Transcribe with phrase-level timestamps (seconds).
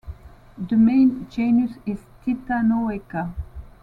[0.57, 3.35] The main genus is "Titanoeca".